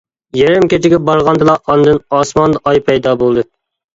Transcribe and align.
يېرىم 0.35 0.63
كېچىگە 0.71 0.97
بارغاندىلا 1.09 1.55
ئاندىن 1.73 2.01
ئاسماندا 2.19 2.61
ئاي 2.71 2.83
پەيدا 2.87 3.13
بولدى. 3.23 3.45